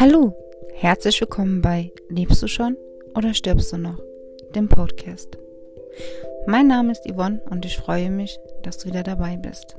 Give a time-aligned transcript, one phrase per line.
[0.00, 0.34] Hallo,
[0.74, 2.76] herzlich willkommen bei Lebst du schon
[3.14, 4.00] oder stirbst du noch?
[4.52, 5.38] Dem Podcast.
[6.48, 9.76] Mein Name ist Yvonne und ich freue mich, dass du wieder dabei bist.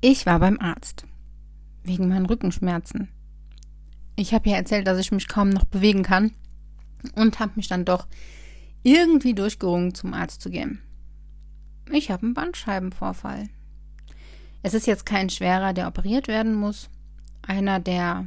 [0.00, 1.04] Ich war beim Arzt
[1.82, 3.10] wegen meinen Rückenschmerzen.
[4.16, 6.32] Ich habe ja erzählt, dass ich mich kaum noch bewegen kann
[7.14, 8.08] und habe mich dann doch
[8.84, 10.80] irgendwie durchgerungen, zum Arzt zu gehen.
[11.92, 13.50] Ich habe einen Bandscheibenvorfall.
[14.64, 16.88] Es ist jetzt kein schwerer, der operiert werden muss.
[17.46, 18.24] Einer, der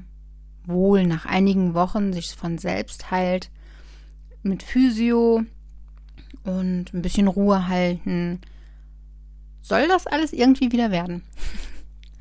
[0.66, 3.50] wohl nach einigen Wochen sich von selbst heilt.
[4.44, 5.44] Mit Physio
[6.44, 8.40] und ein bisschen Ruhe halten.
[9.64, 11.24] Soll das alles irgendwie wieder werden?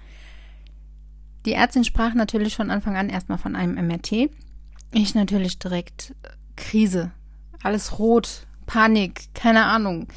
[1.44, 4.30] Die Ärztin sprach natürlich von Anfang an erstmal von einem MRT.
[4.92, 7.10] Ich natürlich direkt äh, Krise.
[7.62, 10.08] Alles rot, Panik, keine Ahnung.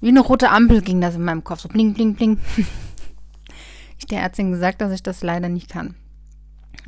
[0.00, 1.60] Wie eine rote Ampel ging das in meinem Kopf.
[1.60, 2.40] So bling, bling, bling.
[4.10, 5.94] der Ärztin gesagt, dass ich das leider nicht kann.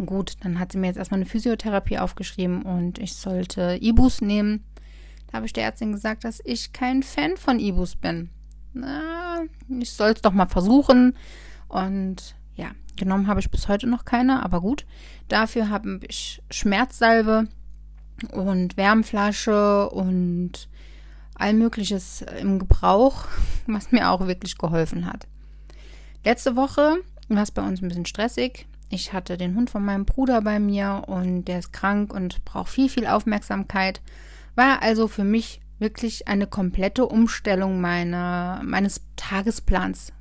[0.05, 4.65] Gut, dann hat sie mir jetzt erstmal eine Physiotherapie aufgeschrieben und ich sollte Ibus nehmen.
[5.27, 8.31] Da habe ich der Ärztin gesagt, dass ich kein Fan von Ibus bin.
[8.73, 11.15] Na, ich soll es doch mal versuchen.
[11.69, 14.87] Und ja, genommen habe ich bis heute noch keine, aber gut.
[15.29, 17.49] Dafür habe ich Schmerzsalbe
[18.31, 20.69] und Wärmflasche und
[21.35, 23.27] all Mögliches im Gebrauch,
[23.67, 25.27] was mir auch wirklich geholfen hat.
[26.25, 26.99] Letzte Woche
[27.35, 28.67] war es bei uns ein bisschen stressig.
[28.91, 32.69] Ich hatte den Hund von meinem Bruder bei mir und der ist krank und braucht
[32.69, 34.01] viel, viel Aufmerksamkeit.
[34.55, 40.13] War also für mich wirklich eine komplette Umstellung meiner, meines Tagesplans.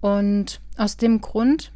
[0.00, 1.72] Und aus dem Grund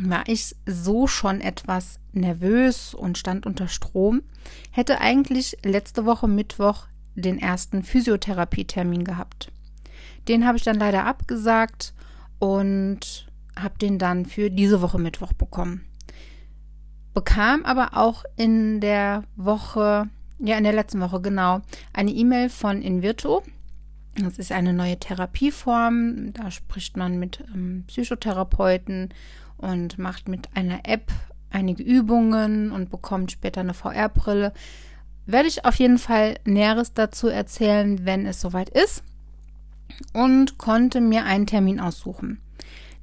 [0.00, 4.22] war ich so schon etwas nervös und stand unter Strom,
[4.70, 9.50] hätte eigentlich letzte Woche Mittwoch den ersten Physiotherapietermin gehabt.
[10.28, 11.92] Den habe ich dann leider abgesagt
[12.38, 13.26] und
[13.58, 15.84] habe den dann für diese Woche Mittwoch bekommen.
[17.14, 21.60] Bekam aber auch in der Woche, ja, in der letzten Woche genau,
[21.92, 23.42] eine E-Mail von Invirto.
[24.16, 26.32] Das ist eine neue Therapieform.
[26.32, 29.10] Da spricht man mit ähm, Psychotherapeuten
[29.58, 31.12] und macht mit einer App
[31.50, 34.52] einige Übungen und bekommt später eine VR-Brille.
[35.24, 39.04] Werde ich auf jeden Fall Näheres dazu erzählen, wenn es soweit ist.
[40.12, 42.41] Und konnte mir einen Termin aussuchen.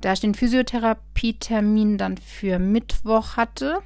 [0.01, 3.79] Da ich den Physiotherapie-Termin dann für Mittwoch hatte,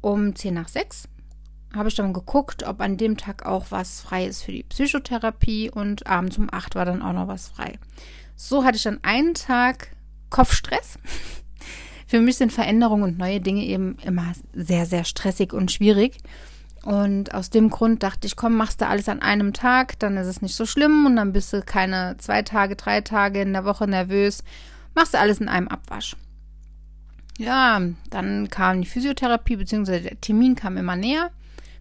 [0.00, 1.08] um 10 nach 6,
[1.74, 5.70] habe ich dann geguckt, ob an dem Tag auch was frei ist für die Psychotherapie
[5.70, 7.78] und abends um 8 war dann auch noch was frei.
[8.34, 9.88] So hatte ich dann einen Tag
[10.30, 10.98] Kopfstress.
[12.08, 16.18] Für mich sind Veränderungen und neue Dinge eben immer sehr, sehr stressig und schwierig.
[16.84, 20.28] Und aus dem Grund dachte ich, komm, machst du alles an einem Tag, dann ist
[20.28, 23.64] es nicht so schlimm und dann bist du keine zwei Tage, drei Tage in der
[23.64, 24.44] Woche nervös.
[24.96, 26.16] Machst du alles in einem Abwasch.
[27.36, 31.30] Ja, dann kam die Physiotherapie, beziehungsweise der Termin kam immer näher.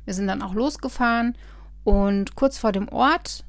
[0.04, 1.38] Wir sind dann auch losgefahren
[1.86, 3.46] und kurz vor dem Ort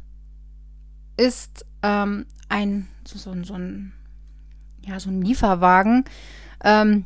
[1.17, 3.93] ist ähm, ein, so, so, so, ein,
[4.87, 6.05] ja, so ein Lieferwagen
[6.63, 7.05] ähm,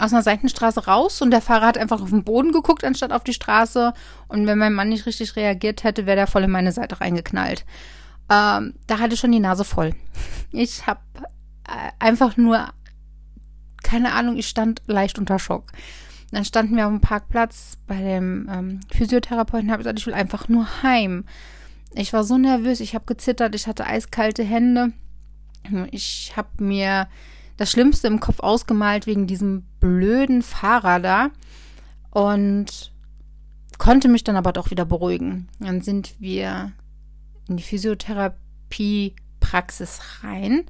[0.00, 3.22] aus einer Seitenstraße raus und der Fahrer hat einfach auf den Boden geguckt, anstatt auf
[3.22, 3.92] die Straße.
[4.26, 7.64] Und wenn mein Mann nicht richtig reagiert hätte, wäre der voll in meine Seite reingeknallt.
[8.28, 9.94] Ähm, da hatte ich schon die Nase voll.
[10.56, 11.00] Ich habe
[11.98, 12.68] einfach nur,
[13.82, 15.72] keine Ahnung, ich stand leicht unter Schock.
[16.30, 20.48] Dann standen wir auf dem Parkplatz bei dem ähm, Physiotherapeuten habe gesagt, ich will einfach
[20.48, 21.24] nur heim.
[21.94, 24.92] Ich war so nervös, ich habe gezittert, ich hatte eiskalte Hände.
[25.92, 27.08] Ich habe mir
[27.56, 31.30] das Schlimmste im Kopf ausgemalt wegen diesem blöden Fahrer da
[32.10, 32.92] und
[33.78, 35.48] konnte mich dann aber doch wieder beruhigen.
[35.60, 36.72] Dann sind wir
[37.48, 40.66] in die Physiotherapie-Praxis rein.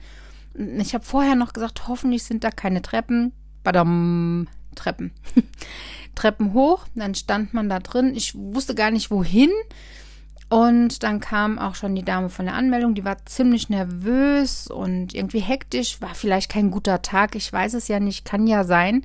[0.55, 3.33] Ich habe vorher noch gesagt, hoffentlich sind da keine Treppen.
[3.63, 5.13] Badam, Treppen.
[6.15, 8.15] Treppen hoch, dann stand man da drin.
[8.15, 9.51] Ich wusste gar nicht wohin.
[10.49, 15.15] Und dann kam auch schon die Dame von der Anmeldung, die war ziemlich nervös und
[15.15, 19.05] irgendwie hektisch, war vielleicht kein guter Tag, ich weiß es ja nicht, kann ja sein.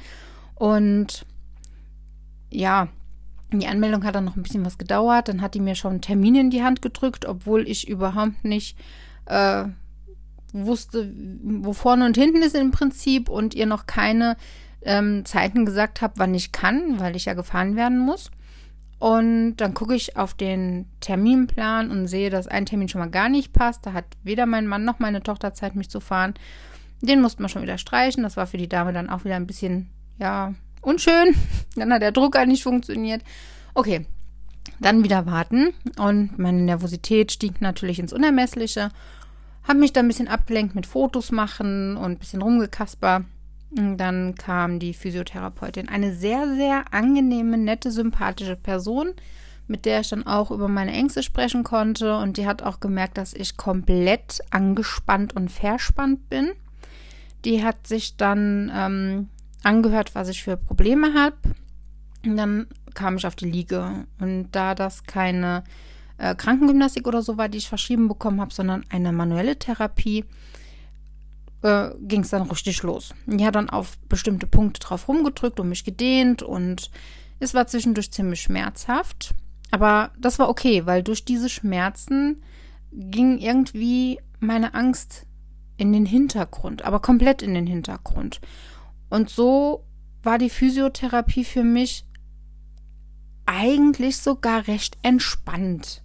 [0.53, 1.25] Und
[2.51, 2.89] ja,
[3.51, 6.01] die Anmeldung hat dann noch ein bisschen was gedauert, dann hat die mir schon einen
[6.01, 8.77] Termin in die Hand gedrückt, obwohl ich überhaupt nicht
[9.25, 9.65] äh,
[10.53, 11.11] wusste,
[11.43, 14.37] wo vorne und hinten ist im Prinzip und ihr noch keine
[14.81, 18.31] ähm, Zeiten gesagt habe, wann ich kann, weil ich ja gefahren werden muss.
[18.99, 23.29] Und dann gucke ich auf den Terminplan und sehe, dass ein Termin schon mal gar
[23.29, 23.85] nicht passt.
[23.85, 26.33] Da hat weder mein Mann noch meine Tochter Zeit, mich zu fahren.
[27.01, 28.23] Den mussten wir schon wieder streichen.
[28.23, 31.33] Das war für die Dame dann auch wieder ein bisschen, ja, unschön.
[31.75, 33.21] Dann hat der Drucker nicht funktioniert.
[33.73, 34.05] Okay,
[34.79, 35.73] dann wieder warten.
[35.97, 38.89] Und meine Nervosität stieg natürlich ins Unermessliche.
[39.69, 43.25] Habe mich dann ein bisschen abgelenkt mit Fotos machen und ein bisschen rumgekasper.
[43.77, 45.87] Und dann kam die Physiotherapeutin.
[45.87, 49.13] Eine sehr, sehr angenehme, nette, sympathische Person,
[49.67, 52.17] mit der ich dann auch über meine Ängste sprechen konnte.
[52.17, 56.49] Und die hat auch gemerkt, dass ich komplett angespannt und verspannt bin.
[57.45, 59.29] Die hat sich dann ähm,
[59.61, 61.37] angehört, was ich für Probleme habe.
[62.25, 64.07] Und dann kam ich auf die Liege.
[64.19, 65.63] Und da das keine
[66.19, 70.25] äh, Krankengymnastik oder so war, die ich verschrieben bekommen habe, sondern eine manuelle Therapie,
[71.61, 73.13] äh, ging es dann richtig los.
[73.25, 76.91] Die hat dann auf bestimmte Punkte drauf rumgedrückt und mich gedehnt und
[77.39, 79.33] es war zwischendurch ziemlich schmerzhaft.
[79.71, 82.43] Aber das war okay, weil durch diese Schmerzen
[82.91, 85.25] ging irgendwie meine Angst
[85.77, 88.41] in den Hintergrund, aber komplett in den Hintergrund.
[89.09, 89.85] Und so
[90.23, 92.05] war die Physiotherapie für mich
[93.45, 96.03] eigentlich sogar recht entspannt.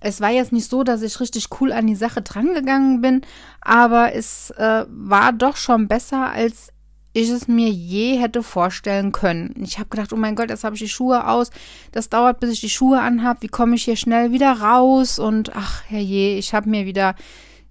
[0.00, 3.20] Es war jetzt nicht so, dass ich richtig cool an die Sache drangegangen bin,
[3.60, 6.72] aber es äh, war doch schon besser, als
[7.12, 9.54] ich es mir je hätte vorstellen können.
[9.62, 11.50] Ich habe gedacht, oh mein Gott, jetzt habe ich die Schuhe aus.
[11.92, 13.42] Das dauert, bis ich die Schuhe anhab.
[13.42, 15.18] Wie komme ich hier schnell wieder raus?
[15.18, 17.16] Und ach, herrje, ich habe mir wieder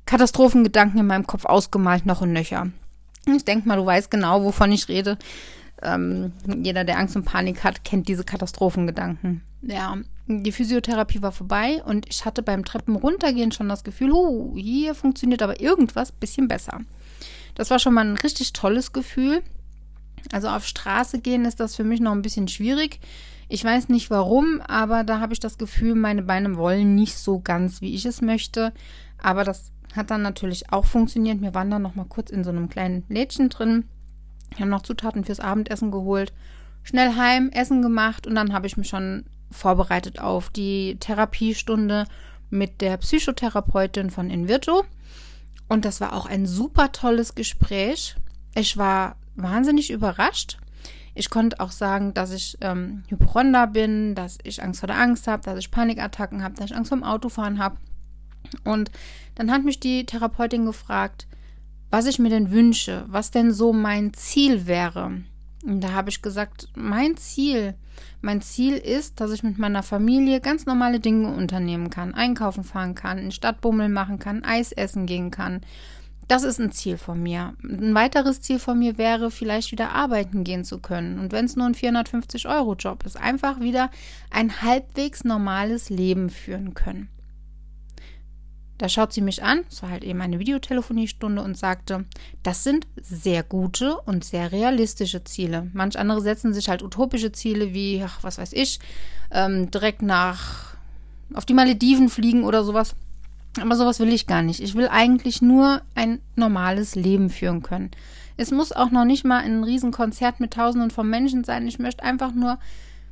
[0.06, 2.68] Katastrophengedanken in meinem Kopf ausgemalt, noch und nöcher.
[3.26, 5.18] Ich denke mal, du weißt genau, wovon ich rede.
[5.82, 9.42] Ähm, jeder, der Angst und Panik hat, kennt diese Katastrophengedanken.
[9.62, 9.98] Ja,
[10.30, 14.96] die Physiotherapie war vorbei und ich hatte beim Treppen runtergehen schon das Gefühl, oh, hier
[14.96, 16.80] funktioniert aber irgendwas bisschen besser.
[17.56, 19.42] Das war schon mal ein richtig tolles Gefühl.
[20.32, 23.00] Also auf Straße gehen ist das für mich noch ein bisschen schwierig.
[23.48, 27.40] Ich weiß nicht warum, aber da habe ich das Gefühl, meine Beine wollen nicht so
[27.40, 28.74] ganz, wie ich es möchte.
[29.18, 31.42] Aber das hat dann natürlich auch funktioniert.
[31.42, 33.86] Wir waren dann noch mal kurz in so einem kleinen Lädchen drin
[34.52, 36.34] wir haben noch Zutaten fürs Abendessen geholt,
[36.84, 42.06] schnell heim, Essen gemacht und dann habe ich mich schon vorbereitet auf die Therapiestunde
[42.50, 44.84] mit der Psychotherapeutin von Invirtu.
[45.68, 48.16] Und das war auch ein super tolles Gespräch.
[48.56, 50.58] Ich war wahnsinnig überrascht.
[51.14, 55.28] Ich konnte auch sagen, dass ich ähm, Hypochonder bin, dass ich Angst vor der Angst
[55.28, 57.78] habe, dass ich Panikattacken habe, dass ich Angst vor dem Autofahren habe.
[58.64, 58.90] Und
[59.36, 61.28] dann hat mich die Therapeutin gefragt,
[61.90, 65.24] was ich mir denn wünsche, was denn so mein Ziel wäre.
[65.64, 67.76] Und da habe ich gesagt, mein Ziel,
[68.22, 72.96] mein Ziel ist, dass ich mit meiner Familie ganz normale Dinge unternehmen kann, einkaufen fahren
[72.96, 75.62] kann, einen Stadtbummel machen kann, Eis essen gehen kann.
[76.28, 77.56] Das ist ein Ziel von mir.
[77.64, 81.18] Ein weiteres Ziel von mir wäre, vielleicht wieder arbeiten gehen zu können.
[81.18, 83.90] Und wenn es nur ein 450-Euro-Job ist, einfach wieder
[84.30, 87.10] ein halbwegs normales Leben führen können.
[88.80, 92.06] Da schaut sie mich an, es war halt eben eine Videotelefoniestunde und sagte,
[92.44, 95.70] das sind sehr gute und sehr realistische Ziele.
[95.74, 98.80] Manch andere setzen sich halt utopische Ziele wie, ach, was weiß ich,
[99.32, 100.76] ähm, direkt nach
[101.34, 102.96] auf die Malediven fliegen oder sowas.
[103.60, 104.62] Aber sowas will ich gar nicht.
[104.62, 107.92] Ich will eigentlich nur ein normales Leben führen können.
[108.38, 111.68] Es muss auch noch nicht mal ein Riesenkonzert mit Tausenden von Menschen sein.
[111.68, 112.60] Ich möchte einfach nur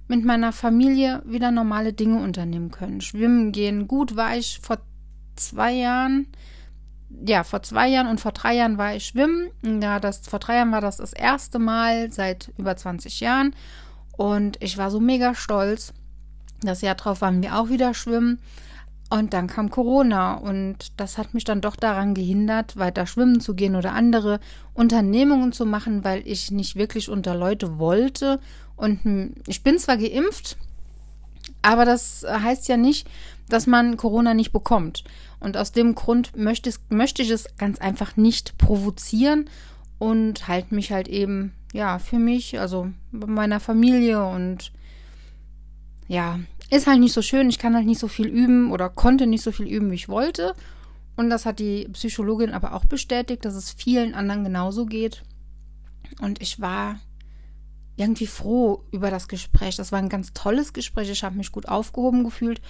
[0.08, 3.02] mit meiner Familie wieder normale Dinge unternehmen können.
[3.02, 3.90] Schwimmen gehen.
[3.90, 4.78] Gut war ich vor
[5.38, 6.28] zwei Jahren,
[7.26, 9.50] ja, vor zwei Jahren und vor drei Jahren war ich schwimmen.
[9.64, 13.56] Ja, das, vor drei Jahren war das das erste Mal seit über 20 Jahren.
[14.18, 15.94] Und ich war so mega stolz.
[16.62, 18.40] Das Jahr drauf waren wir auch wieder schwimmen.
[19.10, 23.56] Und dann kam Corona und das hat mich dann doch daran gehindert, weiter schwimmen zu
[23.56, 24.42] gehen oder andere
[24.74, 28.42] Unternehmungen zu machen, weil ich nicht wirklich unter Leute wollte.
[28.76, 30.58] Und hm, ich bin zwar geimpft,
[31.62, 33.08] aber das heißt ja nicht,
[33.50, 35.04] dass man Corona nicht bekommt.
[35.40, 39.50] Und aus dem Grund möchte, möchte ich es ganz einfach nicht provozieren
[40.00, 44.72] und halte mich halt eben, ja, für mich, also bei meiner Familie und
[46.08, 46.40] ja,
[46.70, 47.50] ist halt nicht so schön.
[47.50, 50.10] Ich kann halt nicht so viel üben oder konnte nicht so viel üben, wie ich
[50.10, 50.54] wollte.
[51.16, 55.24] Und das hat die Psychologin aber auch bestätigt, dass es vielen anderen genauso geht.
[56.22, 57.00] Und ich war
[57.96, 59.76] irgendwie froh über das Gespräch.
[59.76, 61.10] Das war ein ganz tolles Gespräch.
[61.10, 62.62] Ich habe mich gut aufgehoben gefühlt.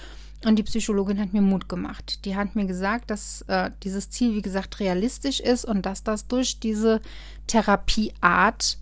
[0.46, 2.24] Und die Psychologin hat mir Mut gemacht.
[2.26, 6.28] Die hat mir gesagt, dass äh, dieses Ziel, wie gesagt, realistisch ist und dass das
[6.28, 7.02] durch diese
[7.48, 8.78] Therapieart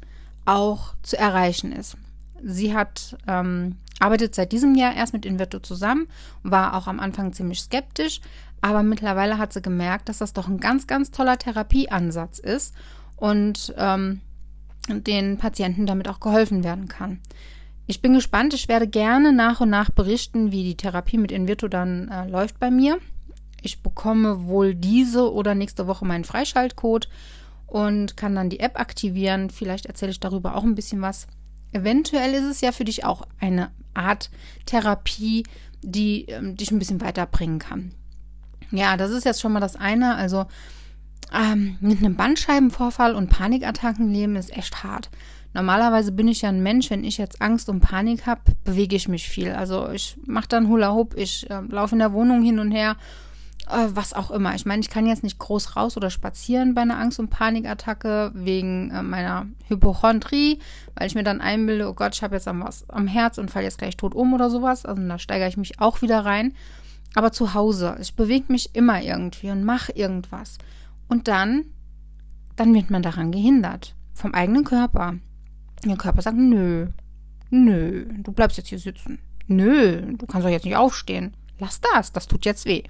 [0.46, 1.98] auch zu erreichen ist.
[2.44, 6.08] Sie hat ähm, arbeitet seit diesem Jahr erst mit Inverto zusammen,
[6.44, 8.22] war auch am Anfang ziemlich skeptisch,
[8.62, 12.74] aber mittlerweile hat sie gemerkt, dass das doch ein ganz, ganz toller Therapieansatz ist
[13.16, 14.22] und ähm,
[14.90, 17.20] den Patienten damit auch geholfen werden kann.
[17.88, 18.54] Ich bin gespannt.
[18.54, 22.60] Ich werde gerne nach und nach berichten, wie die Therapie mit Invirtu dann äh, läuft
[22.60, 23.00] bei mir.
[23.62, 27.10] Ich bekomme wohl diese oder nächste Woche meinen Freischaltcode
[27.68, 29.50] und kann dann die App aktivieren.
[29.50, 31.28] Vielleicht erzähle ich darüber auch ein bisschen was.
[31.72, 34.30] Eventuell ist es ja für dich auch eine Art
[34.66, 35.44] Therapie,
[35.82, 37.92] die ähm, dich ein bisschen weiterbringen kann.
[38.72, 40.16] Ja, das ist jetzt schon mal das eine.
[40.16, 40.46] Also
[41.34, 45.10] ähm, mit einem Bandscheibenvorfall und Panikattacken leben ist echt hart.
[45.56, 49.08] Normalerweise bin ich ja ein Mensch, wenn ich jetzt Angst und Panik habe, bewege ich
[49.08, 49.54] mich viel.
[49.54, 52.98] Also ich mache dann Hula Hoop, ich äh, laufe in der Wohnung hin und her,
[53.70, 54.54] äh, was auch immer.
[54.56, 58.32] Ich meine, ich kann jetzt nicht groß raus oder spazieren bei einer Angst- und Panikattacke
[58.34, 60.60] wegen äh, meiner Hypochondrie,
[60.94, 63.64] weil ich mir dann einbilde, oh Gott, ich habe jetzt was am Herz und falle
[63.64, 64.86] jetzt gleich tot um oder sowas.
[64.86, 66.54] Also da steigere ich mich auch wieder rein.
[67.14, 70.58] Aber zu Hause, ich bewege mich immer irgendwie und mache irgendwas.
[71.08, 71.64] Und dann,
[72.58, 73.96] dann wird man daran gehindert.
[74.14, 75.16] Vom eigenen Körper.
[75.90, 76.88] Der Körper sagt, nö,
[77.50, 79.20] nö, du bleibst jetzt hier sitzen.
[79.48, 81.36] Nö, du kannst doch jetzt nicht aufstehen.
[81.60, 82.84] Lass das, das tut jetzt weh.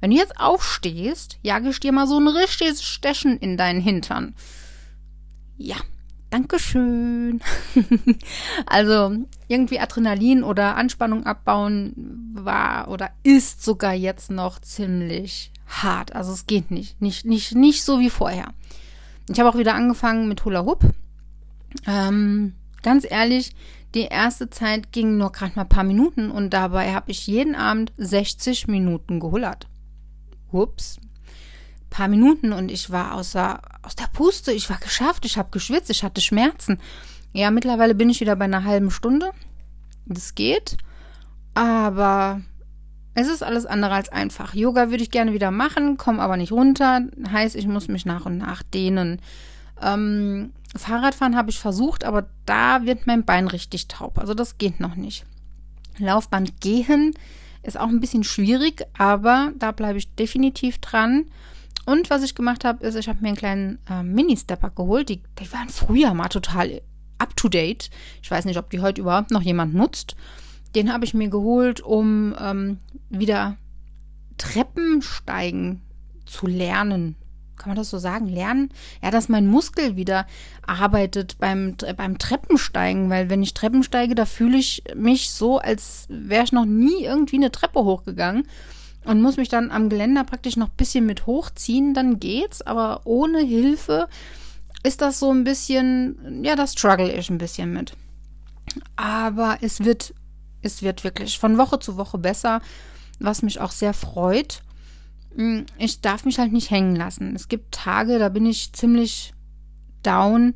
[0.00, 4.34] Wenn du jetzt aufstehst, jage ich dir mal so ein richtiges Stechen in deinen Hintern.
[5.56, 5.76] Ja,
[6.30, 7.40] Dankeschön.
[8.66, 9.16] also
[9.48, 16.14] irgendwie Adrenalin oder Anspannung abbauen war oder ist sogar jetzt noch ziemlich hart.
[16.14, 17.00] Also es geht nicht.
[17.00, 18.52] Nicht, nicht, nicht so wie vorher.
[19.28, 20.84] Ich habe auch wieder angefangen mit Hula Hoop.
[21.86, 23.54] Ähm, ganz ehrlich,
[23.94, 27.54] die erste Zeit ging nur gerade mal ein paar Minuten und dabei habe ich jeden
[27.54, 29.68] Abend 60 Minuten gehullert.
[30.52, 30.98] Ups.
[31.90, 34.52] Paar Minuten und ich war außer, aus der Puste.
[34.52, 36.78] Ich war geschafft, ich habe geschwitzt, ich hatte Schmerzen.
[37.32, 39.30] Ja, mittlerweile bin ich wieder bei einer halben Stunde.
[40.04, 40.76] Das geht.
[41.54, 42.42] Aber
[43.14, 44.54] es ist alles andere als einfach.
[44.54, 47.00] Yoga würde ich gerne wieder machen, komme aber nicht runter.
[47.30, 49.22] Heißt, ich muss mich nach und nach dehnen.
[49.80, 54.18] Ähm, Fahrradfahren habe ich versucht, aber da wird mein Bein richtig taub.
[54.18, 55.24] Also das geht noch nicht.
[55.98, 57.14] Laufband gehen
[57.62, 61.26] ist auch ein bisschen schwierig, aber da bleibe ich definitiv dran.
[61.84, 65.08] Und was ich gemacht habe, ist, ich habe mir einen kleinen äh, Mini-Stepper geholt.
[65.08, 66.80] Die, die waren früher mal total
[67.18, 67.90] up-to-date.
[68.22, 70.16] Ich weiß nicht, ob die heute überhaupt noch jemand nutzt.
[70.74, 72.78] Den habe ich mir geholt, um ähm,
[73.08, 73.56] wieder
[74.36, 75.80] Treppensteigen
[76.24, 77.16] zu lernen
[77.56, 78.70] kann man das so sagen, lernen?
[79.02, 80.26] Ja, dass mein Muskel wieder
[80.66, 86.06] arbeitet beim, beim Treppensteigen, weil wenn ich Treppen steige, da fühle ich mich so, als
[86.08, 88.46] wäre ich noch nie irgendwie eine Treppe hochgegangen
[89.04, 93.02] und muss mich dann am Geländer praktisch noch ein bisschen mit hochziehen, dann geht's, aber
[93.04, 94.08] ohne Hilfe
[94.82, 97.94] ist das so ein bisschen, ja, da struggle ich ein bisschen mit.
[98.96, 100.14] Aber es wird,
[100.62, 102.60] es wird wirklich von Woche zu Woche besser,
[103.18, 104.62] was mich auch sehr freut.
[105.36, 107.34] Hm, ich darf mich halt nicht hängen lassen.
[107.36, 109.34] Es gibt Tage, da bin ich ziemlich
[110.02, 110.54] down,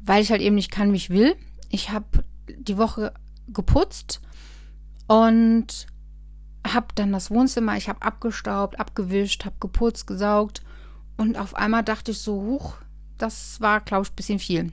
[0.00, 1.36] weil ich halt eben nicht kann, wie ich will.
[1.68, 3.12] Ich habe die Woche
[3.48, 4.20] geputzt
[5.08, 5.86] und
[6.66, 10.62] habe dann das Wohnzimmer, ich habe abgestaubt, abgewischt, habe geputzt, gesaugt
[11.16, 12.74] und auf einmal dachte ich so, huch,
[13.18, 14.72] das war, glaube ich, ein bisschen viel.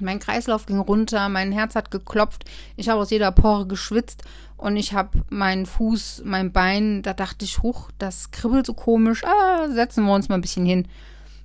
[0.00, 2.44] Mein Kreislauf ging runter, mein Herz hat geklopft,
[2.76, 4.24] ich habe aus jeder Pore geschwitzt
[4.64, 9.22] und ich habe meinen Fuß, mein Bein, da dachte ich, huch, das kribbelt so komisch,
[9.22, 10.88] ah, setzen wir uns mal ein bisschen hin.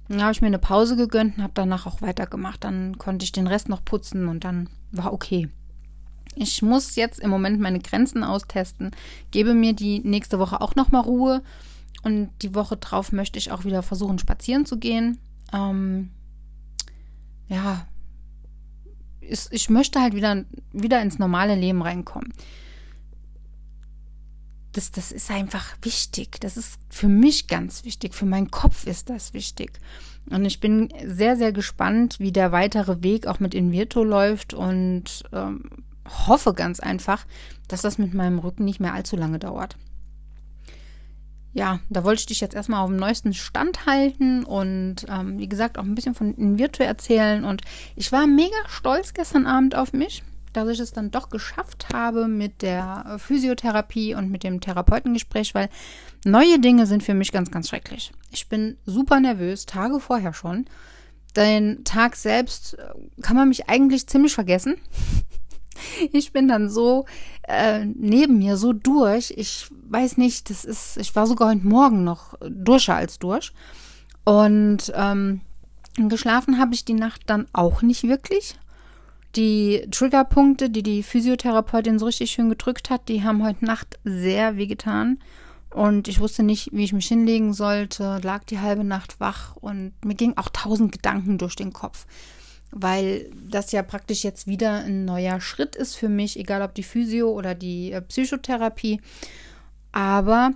[0.07, 2.63] Dann habe ich mir eine Pause gegönnt und habe danach auch weitergemacht.
[2.63, 5.49] Dann konnte ich den Rest noch putzen und dann war okay.
[6.35, 8.91] Ich muss jetzt im Moment meine Grenzen austesten,
[9.31, 11.43] gebe mir die nächste Woche auch nochmal Ruhe
[12.03, 15.17] und die Woche drauf möchte ich auch wieder versuchen, spazieren zu gehen.
[15.51, 16.11] Ähm,
[17.49, 17.85] ja,
[19.19, 22.33] ich möchte halt wieder, wieder ins normale Leben reinkommen.
[24.73, 26.39] Das, das ist einfach wichtig.
[26.41, 28.13] Das ist für mich ganz wichtig.
[28.13, 29.79] Für meinen Kopf ist das wichtig.
[30.29, 35.23] Und ich bin sehr, sehr gespannt, wie der weitere Weg auch mit Invirto läuft und
[35.33, 35.63] ähm,
[36.27, 37.25] hoffe ganz einfach,
[37.67, 39.75] dass das mit meinem Rücken nicht mehr allzu lange dauert
[41.53, 45.49] ja, da wollte ich dich jetzt erstmal auf dem neuesten Stand halten und ähm, wie
[45.49, 47.43] gesagt auch ein bisschen von Invirtu erzählen.
[47.43, 47.61] Und
[47.95, 52.27] ich war mega stolz gestern Abend auf mich, dass ich es dann doch geschafft habe
[52.27, 55.69] mit der Physiotherapie und mit dem Therapeutengespräch, weil
[56.25, 58.11] neue Dinge sind für mich ganz, ganz schrecklich.
[58.31, 60.65] Ich bin super nervös, Tage vorher schon.
[61.35, 64.75] Den Tag selbst äh, kann man mich eigentlich ziemlich vergessen.
[66.11, 67.05] ich bin dann so
[67.47, 69.33] äh, neben mir, so durch.
[69.37, 73.53] Ich weiß nicht, das ist, ich war sogar heute Morgen noch durscher als durch.
[74.25, 75.41] Und ähm,
[75.95, 78.55] geschlafen habe ich die Nacht dann auch nicht wirklich.
[79.35, 84.57] Die Triggerpunkte, die die Physiotherapeutin so richtig schön gedrückt hat, die haben heute Nacht sehr
[84.57, 85.19] wehgetan.
[85.71, 89.93] Und ich wusste nicht, wie ich mich hinlegen sollte, lag die halbe Nacht wach und
[90.03, 92.07] mir ging auch tausend Gedanken durch den Kopf
[92.71, 96.83] weil das ja praktisch jetzt wieder ein neuer Schritt ist für mich, egal ob die
[96.83, 99.01] Physio oder die äh, Psychotherapie.
[99.91, 100.51] Aber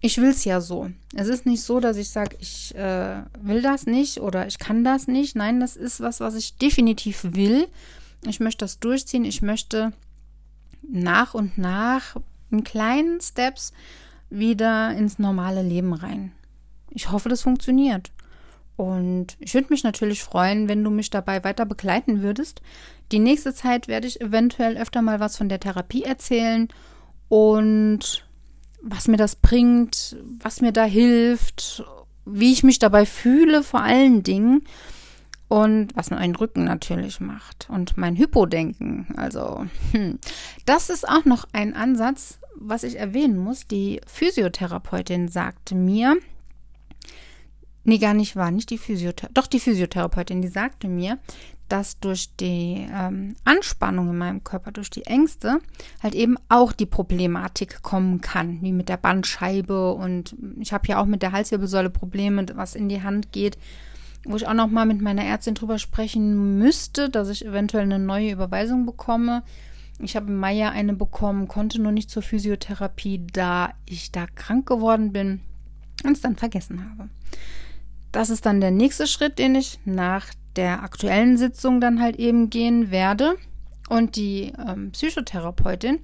[0.00, 0.90] ich will es ja so.
[1.14, 4.84] Es ist nicht so, dass ich sage, ich äh, will das nicht oder ich kann
[4.84, 5.36] das nicht.
[5.36, 7.68] Nein, das ist was, was ich definitiv will.
[8.26, 9.24] Ich möchte das durchziehen.
[9.24, 9.92] Ich möchte
[10.82, 12.16] nach und nach
[12.50, 13.72] in kleinen Steps
[14.30, 16.32] wieder ins normale Leben rein.
[16.90, 18.12] Ich hoffe, das funktioniert.
[18.76, 22.60] Und ich würde mich natürlich freuen, wenn du mich dabei weiter begleiten würdest.
[23.12, 26.68] Die nächste Zeit werde ich eventuell öfter mal was von der Therapie erzählen
[27.28, 28.24] und
[28.82, 31.84] was mir das bringt, was mir da hilft,
[32.26, 34.64] wie ich mich dabei fühle vor allen Dingen
[35.48, 39.06] und was mein Rücken natürlich macht und mein Hypodenken.
[39.16, 40.18] Also, hm.
[40.66, 43.66] das ist auch noch ein Ansatz, was ich erwähnen muss.
[43.66, 46.16] Die Physiotherapeutin sagte mir,
[47.84, 51.18] nee, gar nicht wahr, nicht die Physiotherapeutin, doch die Physiotherapeutin, die sagte mir,
[51.68, 55.60] dass durch die ähm, Anspannung in meinem Körper, durch die Ängste,
[56.02, 61.00] halt eben auch die Problematik kommen kann, wie mit der Bandscheibe und ich habe ja
[61.00, 63.56] auch mit der Halswirbelsäule Probleme, was in die Hand geht
[64.24, 67.98] wo ich auch noch mal mit meiner Ärztin drüber sprechen müsste, dass ich eventuell eine
[67.98, 69.42] neue Überweisung bekomme.
[69.98, 74.26] Ich habe im Mai ja eine bekommen, konnte nur nicht zur Physiotherapie, da ich da
[74.26, 75.40] krank geworden bin
[76.04, 77.08] und es dann vergessen habe.
[78.12, 80.26] Das ist dann der nächste Schritt, den ich nach
[80.56, 83.36] der aktuellen Sitzung dann halt eben gehen werde.
[83.88, 86.00] Und die ähm, Psychotherapeutin,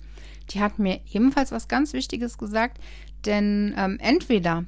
[0.51, 2.79] die hat mir ebenfalls was ganz Wichtiges gesagt,
[3.25, 4.65] denn ähm, entweder,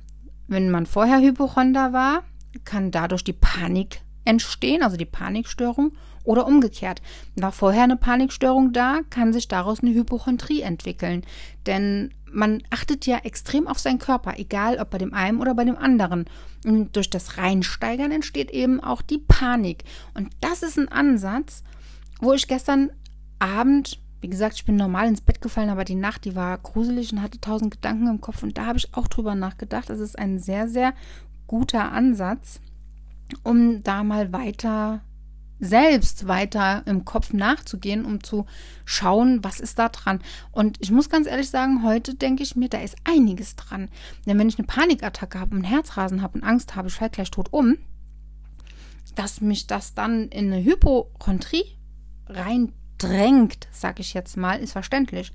[0.46, 2.24] wenn man vorher Hypochonder war,
[2.64, 5.92] kann dadurch die Panik entstehen, also die Panikstörung,
[6.24, 7.02] oder umgekehrt.
[7.36, 11.22] War vorher eine Panikstörung da, kann sich daraus eine Hypochondrie entwickeln.
[11.66, 15.64] Denn man achtet ja extrem auf seinen Körper, egal ob bei dem einen oder bei
[15.64, 16.26] dem anderen.
[16.64, 19.84] Und durch das Reinsteigern entsteht eben auch die Panik.
[20.14, 21.62] Und das ist ein Ansatz,
[22.20, 22.90] wo ich gestern
[23.38, 27.12] Abend, wie gesagt, ich bin normal ins Bett gefallen, aber die Nacht, die war gruselig
[27.12, 28.42] und hatte tausend Gedanken im Kopf.
[28.42, 29.90] Und da habe ich auch drüber nachgedacht.
[29.90, 30.94] Das ist ein sehr, sehr
[31.52, 32.60] guter Ansatz,
[33.42, 35.02] um da mal weiter
[35.60, 38.46] selbst weiter im Kopf nachzugehen, um zu
[38.86, 40.20] schauen, was ist da dran.
[40.50, 43.90] Und ich muss ganz ehrlich sagen, heute denke ich mir, da ist einiges dran.
[44.24, 47.30] Denn wenn ich eine Panikattacke habe, einen Herzrasen habe und Angst habe, ich falle gleich
[47.30, 47.76] tot um,
[49.14, 51.66] dass mich das dann in eine Hypochondrie
[52.28, 55.34] reindrängt, sage ich jetzt mal, ist verständlich.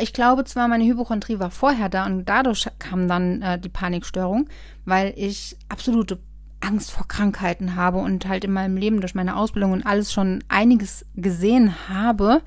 [0.00, 4.48] Ich glaube zwar, meine Hypochondrie war vorher da und dadurch kam dann äh, die Panikstörung,
[4.84, 6.18] weil ich absolute
[6.60, 10.44] Angst vor Krankheiten habe und halt in meinem Leben durch meine Ausbildung und alles schon
[10.48, 12.42] einiges gesehen habe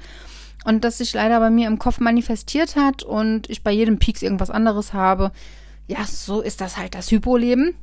[0.66, 4.22] und das sich leider bei mir im Kopf manifestiert hat und ich bei jedem Peaks
[4.22, 5.32] irgendwas anderes habe.
[5.88, 7.74] Ja, so ist das halt das Hypoleben.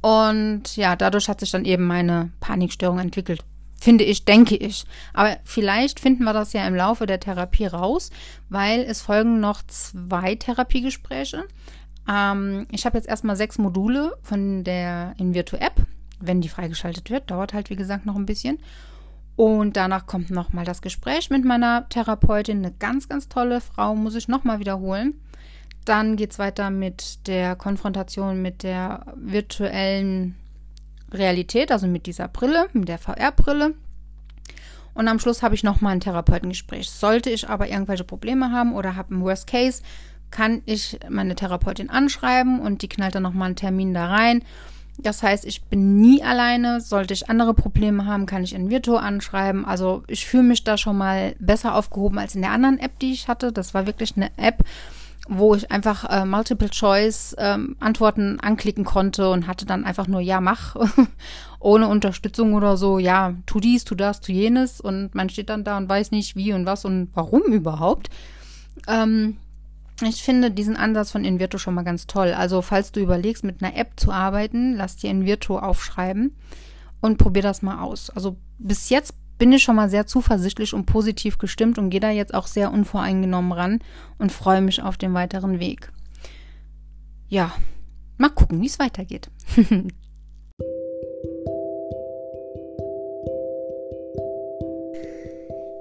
[0.00, 3.44] Und ja, dadurch hat sich dann eben meine Panikstörung entwickelt.
[3.80, 4.84] Finde ich, denke ich.
[5.14, 8.10] Aber vielleicht finden wir das ja im Laufe der Therapie raus,
[8.48, 11.44] weil es folgen noch zwei Therapiegespräche.
[12.08, 15.74] Ähm, ich habe jetzt erstmal sechs Module von der Invirtu-App.
[16.20, 18.58] Wenn die freigeschaltet wird, dauert halt wie gesagt noch ein bisschen.
[19.36, 22.58] Und danach kommt nochmal das Gespräch mit meiner Therapeutin.
[22.58, 25.20] Eine ganz, ganz tolle Frau, muss ich nochmal wiederholen.
[25.84, 30.34] Dann geht es weiter mit der Konfrontation mit der virtuellen
[31.12, 33.74] Realität, also mit dieser Brille, mit der VR-Brille.
[34.94, 36.90] Und am Schluss habe ich nochmal ein Therapeutengespräch.
[36.90, 39.82] Sollte ich aber irgendwelche Probleme haben oder habe einen Worst Case,
[40.30, 44.42] kann ich meine Therapeutin anschreiben und die knallt dann nochmal einen Termin da rein.
[45.00, 46.80] Das heißt, ich bin nie alleine.
[46.80, 49.64] Sollte ich andere Probleme haben, kann ich in Virtu anschreiben.
[49.64, 53.12] Also ich fühle mich da schon mal besser aufgehoben als in der anderen App, die
[53.12, 53.52] ich hatte.
[53.52, 54.64] Das war wirklich eine App,
[55.28, 60.74] wo ich einfach äh, Multiple-Choice-Antworten ähm, anklicken konnte und hatte dann einfach nur Ja, mach,
[61.60, 62.98] ohne Unterstützung oder so.
[62.98, 64.80] Ja, tu dies, tu das, tu jenes.
[64.80, 68.08] Und man steht dann da und weiß nicht, wie und was und warum überhaupt.
[68.86, 69.36] Ähm,
[70.02, 72.32] ich finde diesen Ansatz von Invirtu schon mal ganz toll.
[72.32, 76.36] Also, falls du überlegst, mit einer App zu arbeiten, lass dir Invirtu aufschreiben
[77.00, 78.08] und probier das mal aus.
[78.10, 82.10] Also, bis jetzt bin ich schon mal sehr zuversichtlich und positiv gestimmt und gehe da
[82.10, 83.78] jetzt auch sehr unvoreingenommen ran
[84.18, 85.92] und freue mich auf den weiteren Weg.
[87.28, 87.52] Ja,
[88.16, 89.30] mal gucken, wie es weitergeht.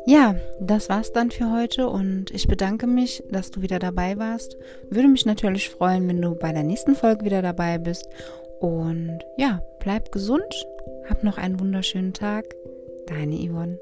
[0.09, 4.55] Ja, das war's dann für heute und ich bedanke mich, dass du wieder dabei warst.
[4.89, 8.07] Würde mich natürlich freuen, wenn du bei der nächsten Folge wieder dabei bist.
[8.61, 10.65] Und ja, bleib gesund,
[11.09, 12.45] hab noch einen wunderschönen Tag.
[13.07, 13.79] Deine Yvonne.